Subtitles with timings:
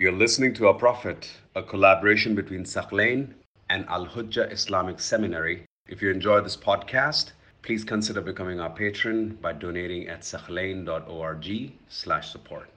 [0.00, 3.34] You're listening to Our Prophet, a collaboration between Thaqlain
[3.68, 5.64] and Al Hujjah Islamic Seminary.
[5.88, 7.32] If you enjoy this podcast,
[7.62, 12.70] please consider becoming our patron by donating at thaqlain.org slash support.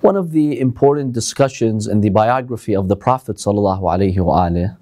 [0.00, 4.76] One of the important discussions in the biography of the Prophet ﷺ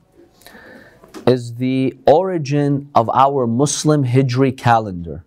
[1.29, 5.25] is the origin of our Muslim Hijri calendar.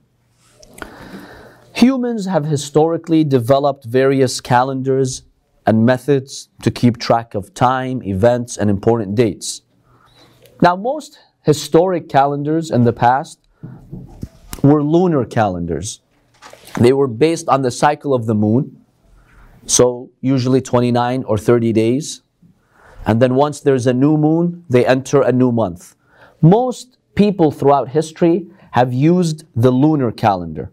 [1.75, 5.23] Humans have historically developed various calendars
[5.65, 9.61] and methods to keep track of time, events, and important dates.
[10.61, 13.39] Now, most historic calendars in the past
[14.63, 16.01] were lunar calendars.
[16.79, 18.81] They were based on the cycle of the moon
[19.65, 22.21] so usually 29 or 30 days.
[23.05, 25.95] And then once there's a new moon, they enter a new month.
[26.41, 30.71] Most people throughout history have used the lunar calendar.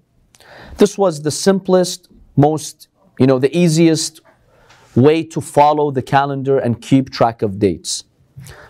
[0.77, 4.21] This was the simplest, most, you know, the easiest
[4.95, 8.05] way to follow the calendar and keep track of dates.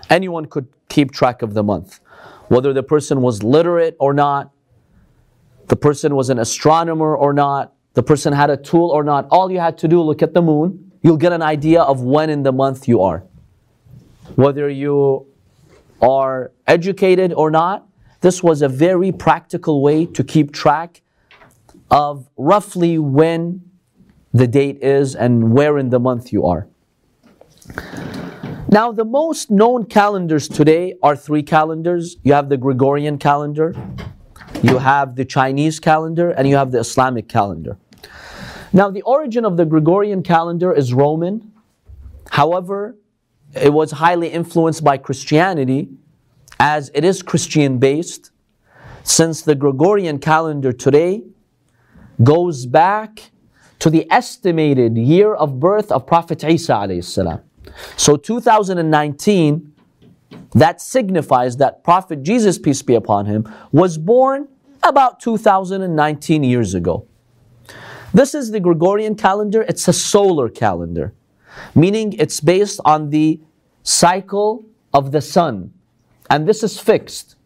[0.08, 2.00] Anyone could keep track of the month.
[2.48, 4.52] Whether the person was literate or not,
[5.68, 9.50] the person was an astronomer or not, the person had a tool or not, all
[9.50, 12.42] you had to do, look at the moon, you'll get an idea of when in
[12.42, 13.24] the month you are.
[14.36, 15.26] Whether you
[16.00, 17.86] are educated or not,
[18.20, 21.02] this was a very practical way to keep track
[21.90, 23.62] of roughly when
[24.32, 26.68] the date is and where in the month you are.
[28.70, 32.16] Now, the most known calendars today are three calendars.
[32.22, 33.74] You have the Gregorian calendar,
[34.62, 37.78] you have the Chinese calendar, and you have the Islamic calendar.
[38.72, 41.50] Now, the origin of the Gregorian calendar is Roman.
[42.30, 42.96] However,
[43.54, 45.88] it was highly influenced by Christianity
[46.60, 48.30] as it is Christian based,
[49.02, 51.22] since the Gregorian calendar today
[52.22, 53.30] goes back
[53.78, 57.42] to the estimated year of birth of Prophet Isa.
[57.96, 59.72] So 2019,
[60.52, 64.48] that signifies that Prophet Jesus, peace be upon him, was born
[64.82, 67.06] about 2019 years ago.
[68.12, 71.14] This is the Gregorian calendar, it's a solar calendar,
[71.74, 73.40] meaning it's based on the
[73.82, 75.72] cycle of the sun.
[76.30, 77.36] And this is fixed.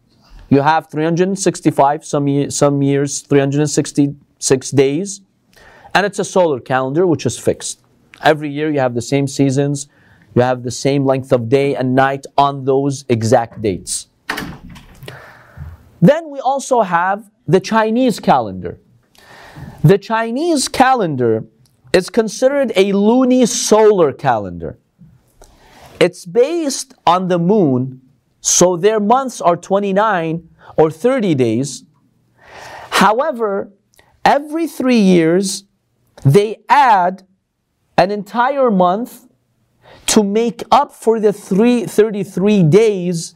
[0.49, 5.21] You have 365, some, some years 366 days,
[5.95, 7.81] and it's a solar calendar which is fixed.
[8.23, 9.89] Every year you have the same seasons,
[10.35, 14.09] you have the same length of day and night on those exact dates.
[16.01, 18.79] Then we also have the Chinese calendar.
[19.85, 21.45] The Chinese calendar
[21.93, 24.79] is considered a lunisolar calendar.
[26.01, 28.01] It's based on the moon,
[28.41, 31.85] so their months are 29 or 30 days.
[32.91, 33.71] However,
[34.25, 35.65] every three years,
[36.25, 37.27] they add
[37.97, 39.29] an entire month
[40.07, 43.35] to make up for the three, 33 days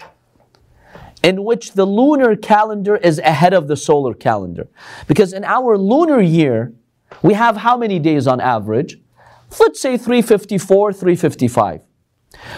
[1.23, 4.69] in which the lunar calendar is ahead of the solar calendar.
[5.07, 6.73] Because in our lunar year,
[7.23, 8.99] we have how many days on average?
[9.59, 11.83] Let's say 354, 355.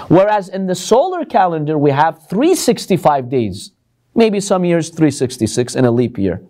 [0.09, 3.72] Whereas in the solar calendar, we have 365 days,
[4.14, 6.42] maybe some years 366 in a leap year.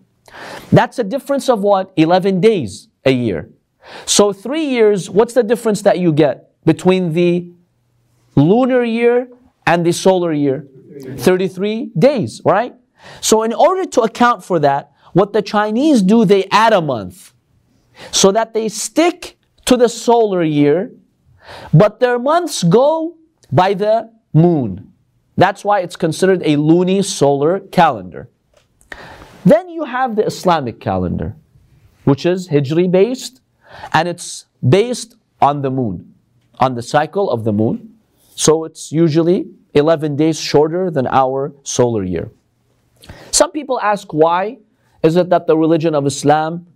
[0.70, 1.92] That's a difference of what?
[1.96, 3.50] 11 days a year.
[4.04, 7.50] So, three years, what's the difference that you get between the
[8.36, 9.28] lunar year
[9.66, 10.66] and the solar year?
[11.16, 12.74] 33 days, right?
[13.20, 17.32] So, in order to account for that, what the Chinese do, they add a month
[18.10, 20.90] so that they stick to the solar year,
[21.72, 23.16] but their months go
[23.52, 24.92] by the moon.
[25.36, 28.28] That's why it's considered a luni-solar calendar.
[29.44, 31.36] Then you have the Islamic calendar,
[32.04, 33.40] which is Hijri based,
[33.92, 36.14] and it's based on the moon,
[36.58, 37.94] on the cycle of the moon.
[38.34, 42.30] So it's usually 11 days shorter than our solar year.
[43.30, 44.58] Some people ask why
[45.02, 46.66] is it that the religion of Islam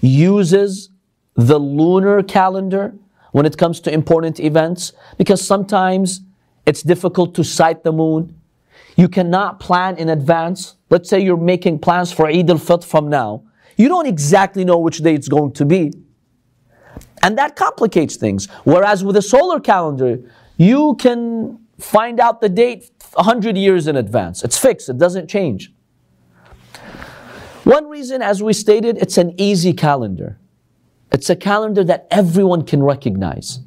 [0.00, 0.90] uses
[1.34, 2.94] the lunar calendar
[3.32, 4.92] when it comes to important events?
[5.16, 6.22] Because sometimes
[6.66, 8.34] it's difficult to sight the moon.
[8.96, 10.76] You cannot plan in advance.
[10.90, 13.44] Let's say you're making plans for Eid al-Fitr from now.
[13.76, 15.92] You don't exactly know which day it's going to be.
[17.22, 18.46] And that complicates things.
[18.64, 20.18] Whereas with a solar calendar,
[20.56, 24.42] you can find out the date 100 years in advance.
[24.42, 25.72] It's fixed, it doesn't change.
[27.68, 30.38] One reason, as we stated, it's an easy calendar.
[31.12, 33.60] It's a calendar that everyone can recognize.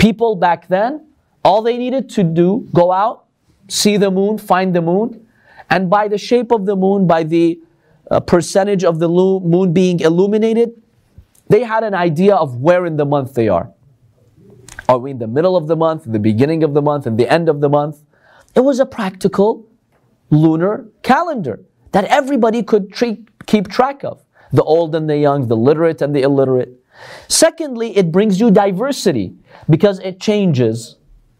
[0.00, 1.06] People back then,
[1.44, 3.26] all they needed to do, go out,
[3.68, 5.24] see the moon, find the moon,
[5.70, 7.60] and by the shape of the moon, by the
[8.10, 10.72] uh, percentage of the lo- moon being illuminated,
[11.46, 13.70] they had an idea of where in the month they are.
[14.88, 17.32] Are we in the middle of the month, the beginning of the month, and the
[17.32, 18.00] end of the month?
[18.56, 19.68] It was a practical
[20.30, 21.60] lunar calendar
[21.92, 24.22] that everybody could treat, keep track of
[24.52, 26.78] the old and the young, the literate and the illiterate.
[27.28, 29.34] Secondly, it brings you diversity
[29.68, 30.96] because it changes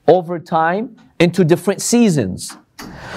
[0.09, 2.57] over time into different seasons.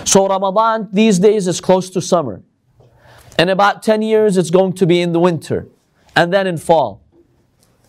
[0.04, 2.42] So Ramadan these days is close to summer.
[3.40, 5.68] In about 10 years, it's going to be in the winter
[6.16, 7.02] and then in fall.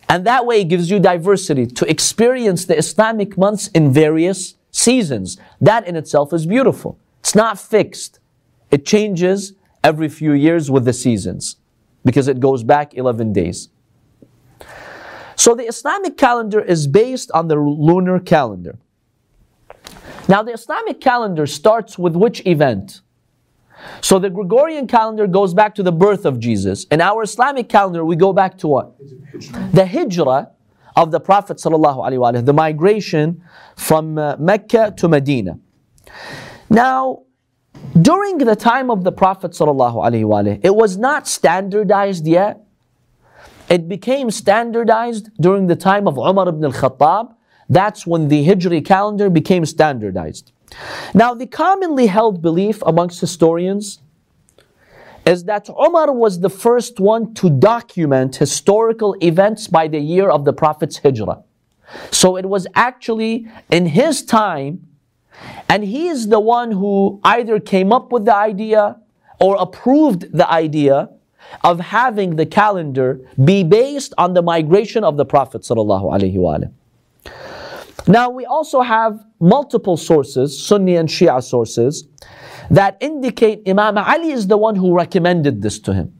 [0.08, 5.36] And that way it gives you diversity to experience the Islamic months in various seasons.
[5.60, 6.98] That in itself is beautiful.
[7.20, 8.20] It's not fixed.
[8.70, 11.56] It changes every few years with the seasons
[12.04, 13.68] because it goes back 11 days.
[15.36, 18.78] So the Islamic calendar is based on the lunar calendar.
[20.28, 23.00] Now, the Islamic calendar starts with which event?
[24.00, 26.84] So the Gregorian calendar goes back to the birth of Jesus.
[26.90, 28.94] In our Islamic calendar, we go back to what?
[29.72, 30.50] The hijrah
[30.96, 33.42] of the Prophet ﷺ, the migration
[33.76, 35.58] from uh, Mecca to Medina.
[36.70, 37.22] Now,
[38.00, 42.62] during the time of the Prophet it was not standardized yet.
[43.68, 47.34] It became standardized during the time of Umar ibn al-Khattab.
[47.68, 50.52] That's when the Hijri calendar became standardized.
[51.14, 54.00] Now, the commonly held belief amongst historians
[55.26, 60.44] is that Umar was the first one to document historical events by the year of
[60.44, 61.42] the Prophet's Hijrah.
[62.12, 64.85] So it was actually in his time,
[65.68, 68.96] and he is the one who either came up with the idea
[69.40, 71.10] or approved the idea
[71.62, 75.66] of having the calendar be based on the migration of the Prophet.
[78.08, 82.06] Now, we also have multiple sources, Sunni and Shia sources,
[82.70, 86.12] that indicate Imam Ali is the one who recommended this to him.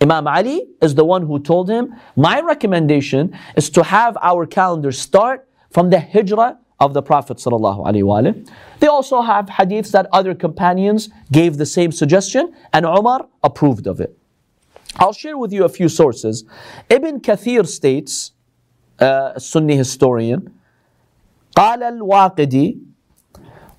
[0.00, 4.92] Imam Ali is the one who told him, My recommendation is to have our calendar
[4.92, 7.37] start from the hijrah of the Prophet.
[8.79, 13.99] They also have hadiths that other companions gave the same suggestion, and Umar approved of
[14.01, 14.17] it.
[14.97, 16.43] I'll share with you a few sources.
[16.89, 18.31] Ibn Kathir states,
[18.99, 20.51] uh, a Sunni historian,
[21.55, 22.79] قال الواقدي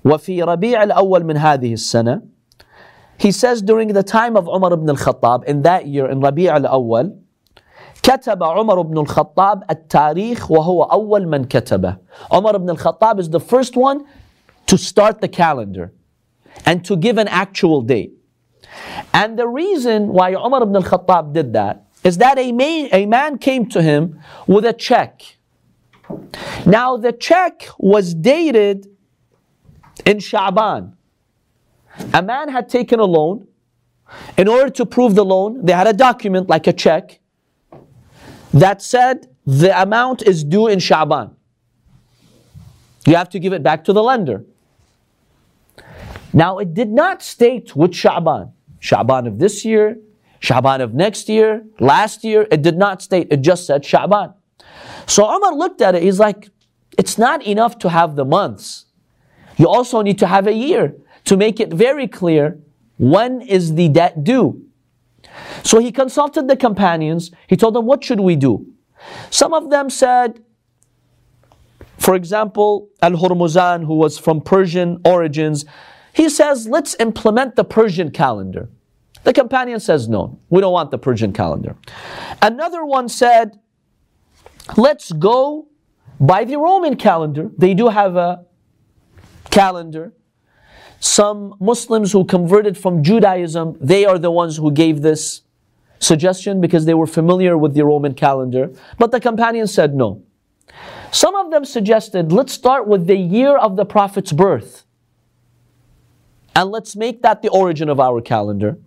[0.05, 2.21] وفي ربيع الأول من هذه السنة
[3.17, 7.17] He says during the time of Umar ibn al-Khattab in that year in ربيع الأول
[8.03, 11.97] كتب عمر بن الخطاب التاريخ وهو أول من كتبه
[12.33, 14.05] Umar ibn al-Khattab is the first one
[14.67, 15.93] to start the calendar
[16.65, 18.13] and to give an actual date.
[19.13, 23.37] And the reason why Umar ibn al-Khattab did that is that a man, a man
[23.37, 25.21] came to him with a check
[26.65, 28.87] now the check was dated
[30.05, 30.93] in Sha'ban.
[32.13, 33.47] A man had taken a loan.
[34.37, 37.19] In order to prove the loan, they had a document like a check
[38.52, 41.34] that said the amount is due in Sha'ban.
[43.06, 44.44] You have to give it back to the lender.
[46.32, 48.52] Now it did not state which Sha'ban.
[48.80, 49.98] Sha'ban of this year,
[50.40, 52.46] Sha'ban of next year, last year.
[52.50, 53.28] It did not state.
[53.30, 54.34] It just said Sha'ban.
[55.06, 56.50] So Umar looked at it, he's like,
[56.98, 58.86] it's not enough to have the months.
[59.56, 62.58] You also need to have a year to make it very clear
[62.98, 64.67] when is the debt due.
[65.62, 67.30] So he consulted the companions.
[67.46, 68.66] He told them, What should we do?
[69.30, 70.42] Some of them said,
[71.98, 75.64] for example, Al Hurmuzan, who was from Persian origins,
[76.12, 78.68] he says, Let's implement the Persian calendar.
[79.24, 81.76] The companion says, No, we don't want the Persian calendar.
[82.40, 83.58] Another one said,
[84.76, 85.68] Let's go
[86.20, 87.50] by the Roman calendar.
[87.58, 88.44] They do have a
[89.50, 90.12] calendar.
[91.00, 95.42] Some Muslims who converted from Judaism, they are the ones who gave this
[96.00, 98.70] suggestion because they were familiar with the Roman calendar.
[98.98, 100.22] But the companions said no.
[101.10, 104.84] Some of them suggested, let's start with the year of the Prophet's birth.
[106.54, 108.78] And let's make that the origin of our calendar.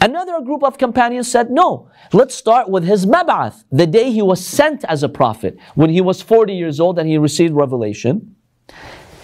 [0.00, 4.44] Another group of companions said, no, let's start with his mab'ath, the day he was
[4.44, 8.36] sent as a prophet, when he was 40 years old and he received revelation.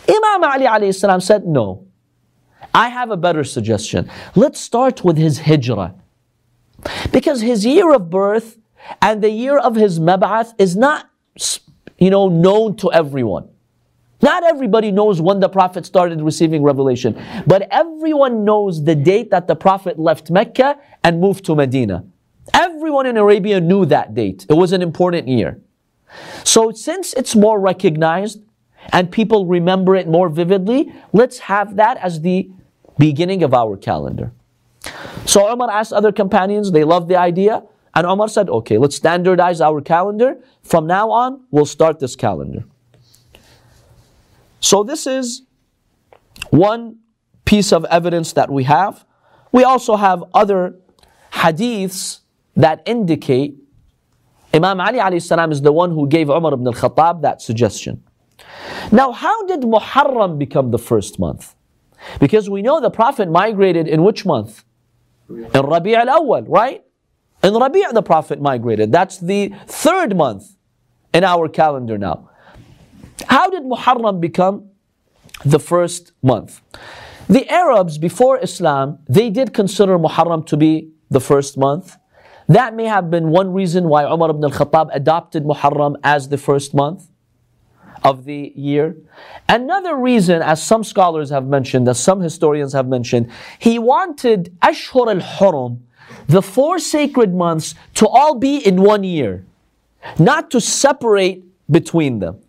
[0.09, 1.84] Imam Ali said, no,
[2.75, 4.11] I have a better suggestion.
[4.35, 5.95] Let's start with his hijrah.
[7.13, 8.59] Because his year of birth
[9.01, 11.09] and the year of his mab'ath is not,
[11.99, 13.49] you know, known to everyone.
[14.21, 19.47] Not everybody knows when the Prophet started receiving revelation, but everyone knows the date that
[19.47, 22.05] the Prophet left Mecca and moved to Medina.
[22.53, 24.47] Everyone in Arabia knew that date.
[24.49, 25.61] It was an important year.
[26.43, 28.41] So since it's more recognized,
[28.93, 32.51] and people remember it more vividly, let's have that as the
[32.99, 34.33] beginning of our calendar.
[35.27, 37.63] So Umar asked other companions, they loved the idea,
[37.95, 40.37] and Umar said, okay, let's standardize our calendar.
[40.63, 42.65] From now on, we'll start this calendar.
[44.61, 45.43] So this is
[46.51, 46.99] one
[47.45, 49.05] piece of evidence that we have.
[49.53, 50.77] We also have other
[51.33, 52.21] hadiths
[52.57, 53.57] that indicate
[54.55, 58.05] Imam Ali alayhi is the one who gave Umar ibn al-Khattab that suggestion.
[58.93, 61.54] Now, how did Muharram become the first month?
[62.21, 64.65] Because we know the Prophet migrated in which month?
[65.29, 66.85] In Rabi' al-Awwal, right?
[67.43, 68.93] In Rabi' the Prophet migrated.
[68.93, 70.57] That's the third month
[71.13, 72.31] in our calendar now.
[73.27, 74.71] How did Muharram become
[75.45, 76.61] the first month?
[77.29, 81.97] The Arabs before Islam, they did consider Muharram to be the first month.
[82.49, 86.75] That may have been one reason why Umar ibn al-Khattab adopted Muharram as the first
[86.75, 87.09] month
[88.05, 88.97] of the year.
[89.49, 95.09] Another reason, as some scholars have mentioned, as some historians have mentioned, he wanted Ashhur
[95.09, 95.81] al-Hurum,
[96.29, 99.45] the four sacred months, to all be in one year,
[100.19, 102.41] not to separate between them.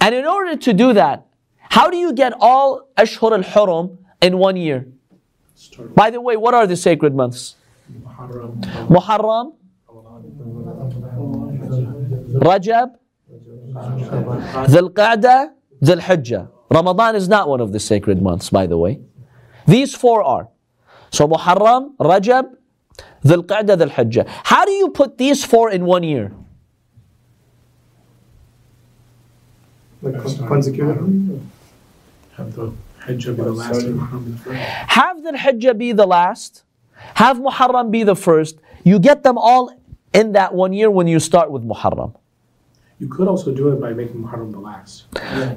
[0.00, 1.26] And in order to do that,
[1.58, 4.86] how do you get all Ashhur al-Hurum in one year?
[5.94, 7.56] By the way, what are the sacred months?
[8.88, 9.54] Muharram,
[12.38, 12.94] Rajab,
[13.44, 16.48] Dhul Qa'dah, Dhul Hijjah.
[16.70, 19.00] Ramadan is not one of the sacred months, by the way.
[19.66, 20.48] These four are.
[21.10, 22.56] So Muharram, Rajab,
[23.24, 24.26] Dhul Qa'dah, Dhul Hijjah.
[24.44, 26.32] How do you put these four in one year?
[30.02, 31.40] Like consecutively?
[32.36, 34.58] Have the Hijjah be the last and Muharram be the first?
[34.88, 36.64] Have the Hijjah be the last,
[37.14, 38.58] have Muharram be the first.
[38.84, 39.70] You get them all
[40.12, 42.14] in that one year when you start with Muharram.
[42.98, 45.06] You could also do it by making Muharram the last.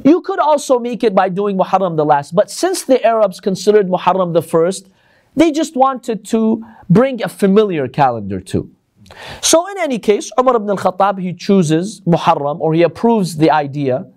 [0.03, 3.87] You could also make it by doing Muharram the last, but since the Arabs considered
[3.87, 4.89] Muharram the first,
[5.35, 8.71] they just wanted to bring a familiar calendar too.
[9.41, 14.07] So in any case, Umar ibn al-Khattab, he chooses Muharram or he approves the idea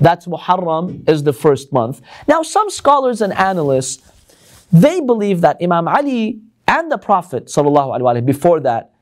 [0.00, 2.02] that Muharram is the first month.
[2.26, 4.02] Now some scholars and analysts,
[4.72, 7.44] they believe that Imam Ali and the Prophet
[8.26, 8.92] before that,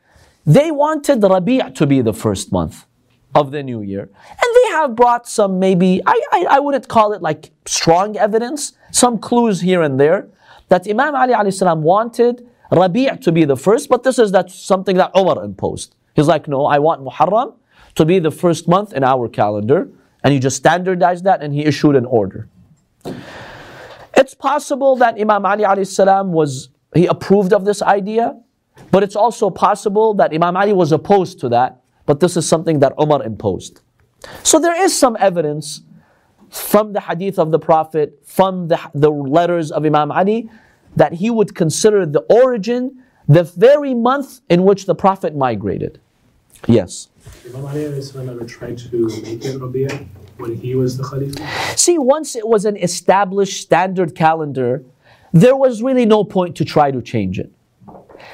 [0.47, 2.85] they wanted Rabi' to be the first month
[3.35, 4.03] of the new year.
[4.03, 8.73] And they have brought some maybe, I, I, I wouldn't call it like strong evidence,
[8.93, 10.29] some clues here and there,
[10.69, 14.97] that Imam Ali salam wanted Rabi' to be the first, but this is that something
[14.97, 15.95] that Umar imposed.
[16.15, 17.55] He's like, no, I want Muharram
[17.97, 19.89] to be the first month in our calendar.
[20.23, 22.49] And he just standardized that and he issued an order.
[24.17, 28.41] It's possible that Imam Ali salam was, he approved of this idea,
[28.91, 32.79] but it's also possible that Imam Ali was opposed to that but this is something
[32.81, 33.81] that Umar imposed.
[34.43, 35.83] So there is some evidence
[36.51, 40.49] from the hadith of the Prophet, from the, the letters of Imam Ali,
[40.97, 46.01] that he would consider the origin the very month in which the Prophet migrated.
[46.67, 47.09] Yes.
[47.47, 50.07] Imam Ali ever tried to make it Rabi'ah
[50.37, 51.77] when he was the Khalifa?
[51.77, 54.85] See, once it was an established standard calendar,
[55.33, 57.53] there was really no point to try to change it.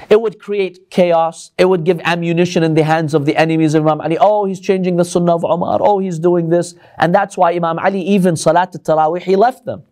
[0.09, 1.53] It would create chaos.
[1.59, 4.19] It would give ammunition in the hands of the enemies of Imam Ali.
[4.19, 5.79] Oh, he's changing the sunnah of Umar.
[5.81, 6.75] Oh, he's doing this.
[6.99, 9.83] And that's why Imam Ali, even Salat al-Tarawih, he left them.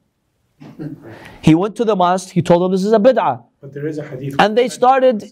[1.40, 3.44] He went to the mosque, he told them this is a bid'ah.
[3.60, 4.34] But there is a hadith.
[4.38, 5.24] And they started,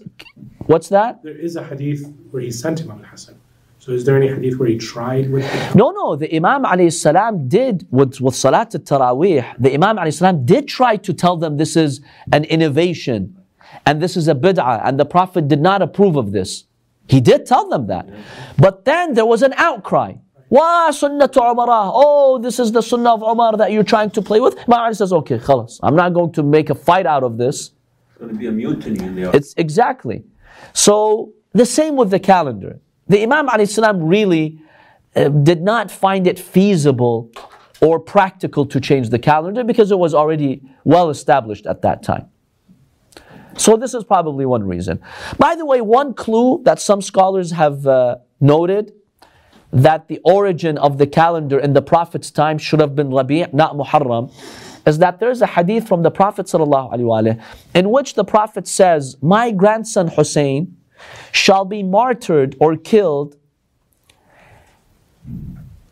[0.66, 1.22] what's that?
[1.22, 3.38] There is a hadith where he sent Imam al-Hasan.
[3.78, 5.74] So is there any hadith where he tried with it?
[5.74, 10.44] No, no, the Imam alayhi salam did with, with Salat al-Tarawih, the Imam alayhi salam
[10.44, 12.00] did try to tell them this is
[12.32, 13.36] an innovation
[13.84, 16.64] and this is a bid'ah, and the Prophet did not approve of this.
[17.08, 18.08] He did tell them that.
[18.58, 20.14] But then there was an outcry.
[20.48, 21.40] Wa sunnatu.
[21.40, 24.56] Oh, this is the sunnah of Umar that you're trying to play with.
[24.68, 25.78] Imam says, okay, khalas.
[25.82, 27.72] I'm not going to make a fight out of this.
[28.10, 30.24] It's going to be a mutiny in the It's exactly.
[30.72, 32.80] So the same with the calendar.
[33.08, 34.60] The Imam salam really
[35.14, 37.30] uh, did not find it feasible
[37.80, 42.28] or practical to change the calendar because it was already well established at that time.
[43.56, 45.00] So this is probably one reason.
[45.38, 48.92] By the way, one clue that some scholars have uh, noted
[49.72, 53.74] that the origin of the calendar in the Prophet's time should have been Rabi', not
[53.74, 54.32] Muharram,
[54.86, 56.48] is that there's a hadith from the Prophet
[57.74, 60.76] in which the Prophet says, My grandson Hussein
[61.32, 63.36] shall be martyred or killed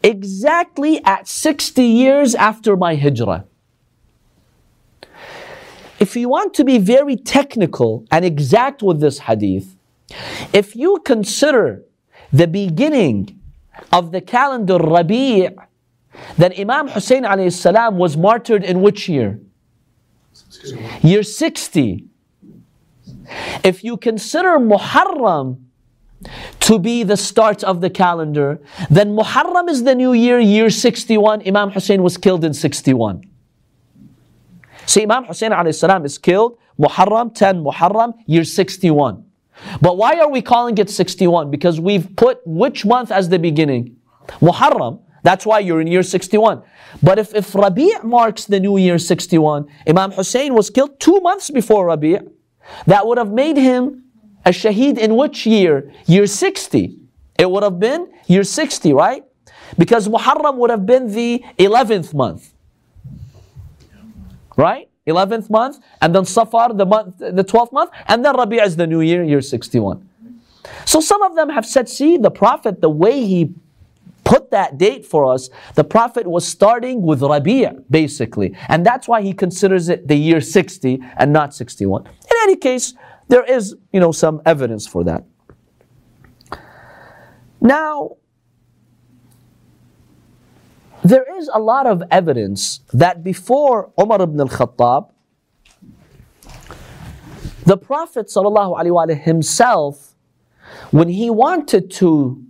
[0.03, 3.47] exactly at 60 years after my hijrah.
[6.01, 9.77] If you want to be very technical and exact with this hadith,
[10.53, 11.85] if you consider
[12.33, 13.41] the beginning
[13.93, 15.49] of the calendar Rabi'
[16.37, 19.41] then Imam Hussein alayhi salam was martyred in which year?
[21.03, 22.05] Year 60.
[23.63, 25.61] If you consider Muharram
[26.61, 28.61] to be the start of the calendar,
[28.91, 31.47] then Muharram is the new year, year 61.
[31.47, 33.23] Imam Hussein was killed in 61.
[34.87, 39.25] See, Imam Hussein salam is killed, Muharram, 10 Muharram, year 61.
[39.81, 41.51] But why are we calling it 61?
[41.51, 43.97] Because we've put which month as the beginning?
[44.41, 45.01] Muharram.
[45.23, 46.63] That's why you're in year 61.
[47.03, 51.51] But if, if Rabi' marks the new year 61, Imam Hussein was killed two months
[51.51, 52.19] before Rabi',
[52.87, 54.05] that would have made him
[54.45, 55.93] a shaheed in which year?
[56.07, 56.99] Year 60.
[57.39, 59.25] It would have been year 60, right?
[59.79, 62.54] Because Muharram would have been the 11th month.
[64.57, 64.89] Right?
[65.07, 68.87] 11th month, and then Safar, the month, the 12th month, and then Rabi' is the
[68.87, 70.09] new year, year 61.
[70.87, 73.55] So some of them have said, see, the Prophet, the way he
[74.25, 78.57] put that date for us, the Prophet was starting with Rabi' basically.
[78.69, 82.07] And that's why he considers it the year 60 and not 61.
[82.07, 82.95] In any case,
[83.29, 85.25] there is, you know, some evidence for that.
[87.61, 88.17] Now,
[91.05, 95.11] there is a lot of evidence that before Umar ibn al-Khattab,
[97.67, 100.15] the Prophet ﷺ himself,
[100.91, 102.43] when he wanted to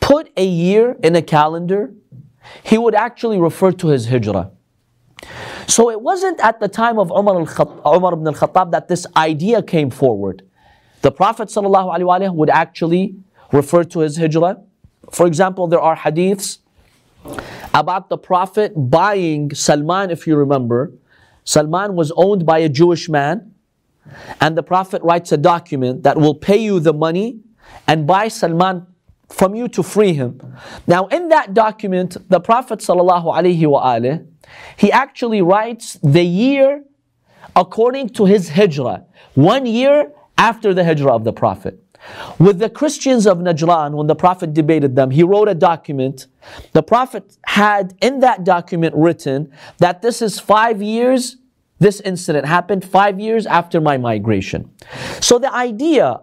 [0.00, 1.92] put a year in a calendar,
[2.62, 4.50] he would actually refer to his hijrah.
[5.66, 9.90] So it wasn't at the time of Umar, Umar ibn al-Khattab that this idea came
[9.90, 10.42] forward.
[11.02, 13.16] The Prophet ﷺ would actually
[13.52, 14.62] refer to his hijrah.
[15.10, 16.58] For example, there are hadiths
[17.72, 20.92] about the Prophet buying Salman, if you remember.
[21.44, 23.52] Salman was owned by a Jewish man,
[24.40, 27.40] and the Prophet writes a document that will pay you the money
[27.86, 28.86] and buy Salman
[29.28, 30.40] from you to free him.
[30.86, 34.26] Now, in that document, the Prophet ﷺ,
[34.76, 36.84] he actually writes the year
[37.56, 39.04] according to his hijrah,
[39.34, 41.83] one year after the hijrah of the Prophet.
[42.38, 46.26] With the Christians of Najran, when the Prophet debated them, he wrote a document.
[46.72, 51.36] The Prophet had in that document written that this is five years,
[51.78, 54.70] this incident happened five years after my migration.
[55.20, 56.20] So the idea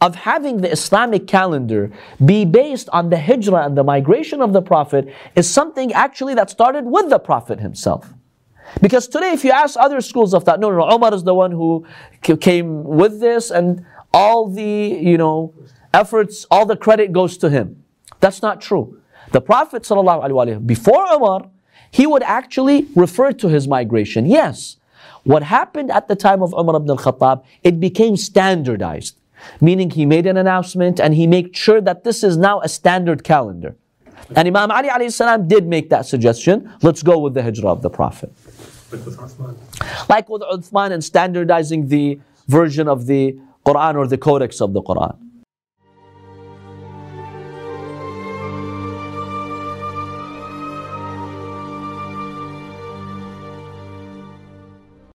[0.00, 1.90] of having the Islamic calendar
[2.24, 6.50] be based on the hijrah and the migration of the Prophet is something actually that
[6.50, 8.12] started with the Prophet himself.
[8.80, 11.34] Because today, if you ask other schools of thought, no, no, no, Umar is the
[11.34, 11.86] one who
[12.40, 15.52] came with this, and all the, you know,
[15.92, 17.84] efforts, all the credit goes to him.
[18.20, 19.00] That's not true.
[19.32, 21.50] The Prophet ﷺ, before Umar,
[21.90, 24.24] he would actually refer to his migration.
[24.26, 24.76] Yes,
[25.24, 29.16] what happened at the time of Umar ibn al-Khattab, it became standardized.
[29.60, 33.24] Meaning he made an announcement and he made sure that this is now a standard
[33.24, 33.76] calendar.
[34.34, 36.72] And Imam Ali alayhi did make that suggestion.
[36.82, 38.32] Let's go with the hijrah of the Prophet.
[38.90, 40.08] Like with Uthman.
[40.08, 44.82] Like with Uthman and standardizing the version of the Quran or the codex of the
[44.82, 45.23] Quran.